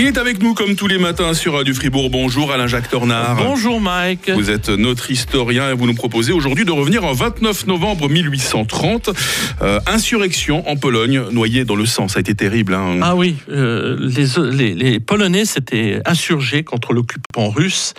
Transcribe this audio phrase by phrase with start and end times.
[0.00, 2.08] Il est avec nous comme tous les matins sur Radio Fribourg.
[2.08, 3.34] Bonjour Alain-Jacques Tornard.
[3.34, 4.30] Bonjour Mike.
[4.30, 9.10] Vous êtes notre historien et vous nous proposez aujourd'hui de revenir en 29 novembre 1830.
[9.60, 12.06] Euh, insurrection en Pologne, noyée dans le sang.
[12.06, 12.74] Ça a été terrible.
[12.74, 13.00] Hein.
[13.02, 17.94] Ah oui, euh, les, les, Polonais s'étaient insurgés contre l'occupant russe.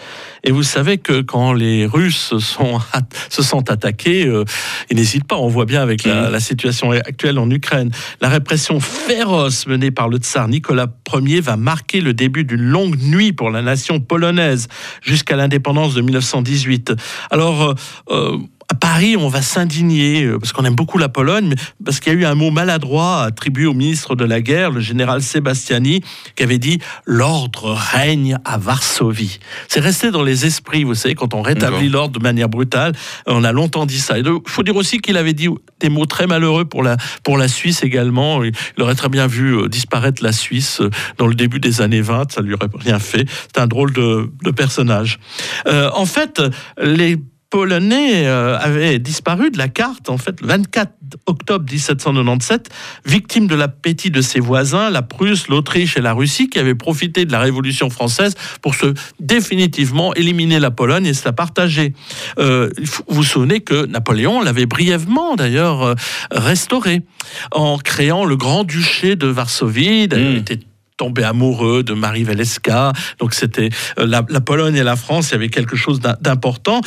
[0.46, 2.80] Et vous savez que quand les Russes sont,
[3.30, 4.46] se sont attaqués, euh,
[4.90, 5.36] ils n'hésitent pas.
[5.36, 6.32] On voit bien avec la, mm.
[6.32, 7.92] la, situation actuelle en Ukraine.
[8.22, 12.98] La répression féroce menée par le tsar Nicolas Ier va marquer le début d'une longue
[13.02, 14.68] nuit pour la nation polonaise
[15.02, 16.94] jusqu'à l'indépendance de 1918.
[17.32, 17.74] Alors, euh,
[18.12, 18.38] euh,
[18.80, 22.20] Paris, on va s'indigner, euh, parce qu'on aime beaucoup la Pologne, parce qu'il y a
[22.20, 26.02] eu un mot maladroit attribué au ministre de la Guerre, le général Sebastiani,
[26.36, 29.40] qui avait dit L'ordre règne à Varsovie.
[29.68, 32.94] C'est resté dans les esprits, vous savez, quand on rétablit l'ordre de manière brutale,
[33.28, 34.18] on a longtemps dit ça.
[34.18, 37.48] Il faut dire aussi qu'il avait dit des mots très malheureux pour la, pour la
[37.48, 38.44] Suisse également.
[38.44, 42.02] Il aurait très bien vu euh, disparaître la Suisse euh, dans le début des années
[42.02, 43.26] 20, ça lui aurait rien fait.
[43.30, 45.20] C'est un drôle de, de personnage.
[45.66, 46.42] en fait,
[46.82, 47.18] les
[47.50, 50.92] polonais euh, avait disparu de la carte, en fait, le 24
[51.26, 52.70] octobre 1797,
[53.06, 57.26] victime de l'appétit de ses voisins, la Prusse, l'Autriche et la Russie, qui avaient profité
[57.26, 61.94] de la Révolution française pour se définitivement éliminer la Pologne et se la partager.
[62.38, 65.96] Euh, vous vous souvenez que Napoléon l'avait brièvement, d'ailleurs, euh,
[66.32, 67.02] restauré
[67.52, 70.04] en créant le Grand-Duché de Varsovie.
[70.04, 70.36] Il mmh.
[70.38, 70.60] était
[71.00, 72.92] tombé amoureux de Marie Veleska.
[73.20, 76.82] Donc c'était euh, la, Pologne et la France, il y avait quelque chose d'important.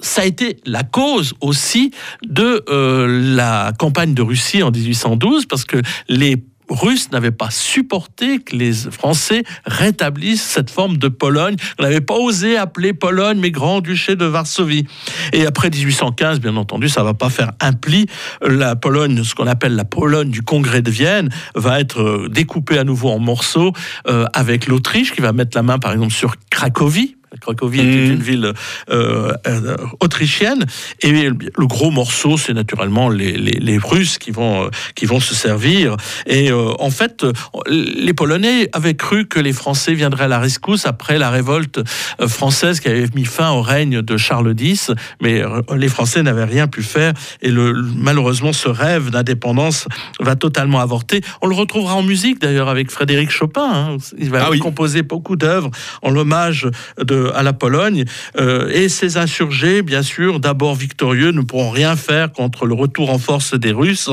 [0.00, 1.92] Ça a été la cause aussi
[2.26, 5.76] de euh, la campagne de Russie en 1812, parce que
[6.08, 6.36] les
[6.70, 11.56] Russes n'avaient pas supporté que les Français rétablissent cette forme de Pologne.
[11.78, 14.86] On n'avait pas osé appeler Pologne, mais Grand-Duché de Varsovie.
[15.32, 18.06] Et après 1815, bien entendu, ça va pas faire un pli.
[18.40, 22.78] La Pologne, ce qu'on appelle la Pologne du Congrès de Vienne, va être euh, découpée
[22.78, 23.72] à nouveau en morceaux
[24.08, 28.12] euh, avec l'Autriche qui va mettre la main, par exemple, sur Cracovie Cracovie était mmh.
[28.12, 28.52] une ville
[28.90, 30.66] euh, euh, autrichienne.
[31.02, 35.34] Et le gros morceau, c'est naturellement les, les, Russes qui vont, euh, qui vont se
[35.34, 35.96] servir.
[36.26, 37.24] Et en fait,
[37.66, 41.80] les Polonais avaient cru que les Français viendraient à la rescousse après la révolte
[42.26, 44.92] française qui avait mis fin au règne de Charles X.
[45.22, 45.42] Mais
[45.74, 47.14] les Français n'avaient rien pu faire.
[47.42, 49.86] Et le, malheureusement, ce rêve d'indépendance
[50.20, 51.22] va totalement avorter.
[51.42, 53.70] On le retrouvera en musique d'ailleurs avec Frédéric Chopin.
[53.72, 53.96] Hein.
[54.18, 55.70] Il va ah composer beaucoup d'œuvres
[56.02, 58.04] en l'hommage de à la Pologne.
[58.38, 63.10] Euh, et ces insurgés, bien sûr, d'abord victorieux, ne pourront rien faire contre le retour
[63.10, 64.10] en force des Russes.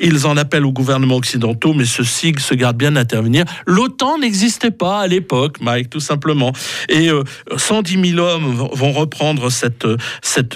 [0.00, 3.44] Ils en appellent au gouvernement occidentaux, mais ceux-ci se gardent bien d'intervenir.
[3.66, 6.52] L'OTAN n'existait pas à l'époque, Mike, tout simplement.
[6.88, 7.10] Et
[7.56, 9.86] 110 euh, 000 hommes vont reprendre cette,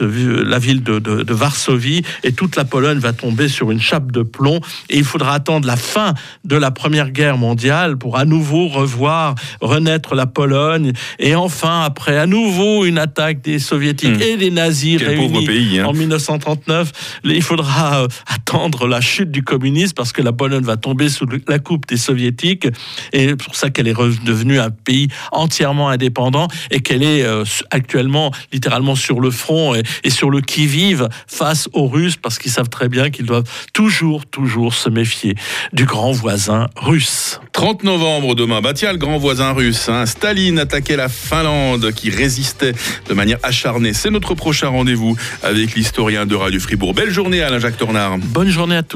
[0.01, 4.23] la ville de, de, Varsovie et toute la Pologne va tomber sur une chape de
[4.23, 4.61] plomb.
[4.89, 6.15] Et il faudra attendre la fin
[6.45, 12.19] de la Première Guerre mondiale pour à nouveau revoir renaître la Pologne et enfin après
[12.19, 14.23] à nouveau une attaque des soviétiques hmm.
[14.23, 15.87] et des nazis réunis hein.
[15.87, 17.21] en 1939.
[17.25, 21.27] Il faudra euh, attendre la chute du communisme parce que la Pologne va tomber sous
[21.49, 22.67] la coupe des soviétiques
[23.13, 27.45] et c'est pour ça qu'elle est redevenue un pays entièrement indépendant et qu'elle est euh,
[27.71, 32.69] actuellement littéralement sur le front et, sur le qui-vive face aux Russes parce qu'ils savent
[32.69, 35.35] très bien qu'ils doivent toujours, toujours se méfier
[35.73, 37.41] du grand voisin russe.
[37.53, 40.07] 30 novembre demain, bah tiens, le grand voisin russe, hein.
[40.07, 42.73] Staline attaquait la Finlande qui résistait
[43.09, 43.93] de manière acharnée.
[43.93, 46.95] C'est notre prochain rendez-vous avec l'historien de Radio Fribourg.
[46.95, 48.19] Belle journée Alain Jacques Tornard.
[48.19, 48.95] Bonne journée à tous.